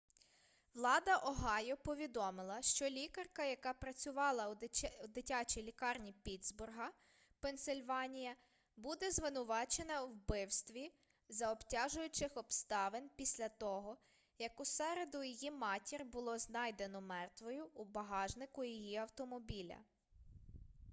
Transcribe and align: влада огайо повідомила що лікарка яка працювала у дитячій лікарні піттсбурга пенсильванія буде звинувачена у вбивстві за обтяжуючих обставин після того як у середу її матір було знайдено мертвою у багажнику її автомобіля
влада 0.73 1.15
огайо 1.17 1.77
повідомила 1.77 2.61
що 2.61 2.85
лікарка 2.85 3.43
яка 3.43 3.73
працювала 3.73 4.49
у 4.49 4.55
дитячій 5.07 5.63
лікарні 5.63 6.13
піттсбурга 6.23 6.91
пенсильванія 7.39 8.35
буде 8.77 9.11
звинувачена 9.11 10.03
у 10.03 10.07
вбивстві 10.07 10.93
за 11.29 11.51
обтяжуючих 11.51 12.31
обставин 12.37 13.09
після 13.15 13.49
того 13.49 13.97
як 14.37 14.59
у 14.59 14.65
середу 14.65 15.23
її 15.23 15.51
матір 15.51 16.05
було 16.05 16.37
знайдено 16.37 17.01
мертвою 17.01 17.65
у 17.73 17.85
багажнику 17.85 18.63
її 18.63 18.95
автомобіля 18.97 19.77